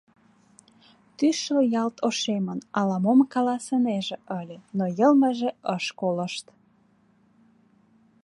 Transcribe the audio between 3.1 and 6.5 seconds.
каласынеже ыле, но йылмыже ыш колышт.